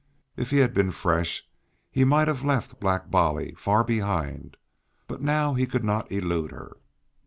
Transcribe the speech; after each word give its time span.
If 0.35 0.49
he 0.49 0.57
had 0.57 0.73
been 0.73 0.89
fresh 0.89 1.47
he 1.91 2.05
might 2.05 2.27
have 2.27 2.43
left 2.43 2.79
Black 2.79 3.11
Bolly 3.11 3.53
far 3.55 3.83
behind, 3.83 4.57
but 5.05 5.21
now 5.21 5.53
he 5.53 5.67
could 5.67 5.83
not 5.83 6.11
elude 6.11 6.49
her. 6.49 6.77